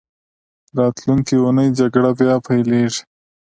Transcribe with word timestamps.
راتلونکې 0.79 1.35
اونۍ 1.43 1.69
جګړه 1.79 2.09
بیا 2.19 2.35
پیلېږي. 2.45 3.01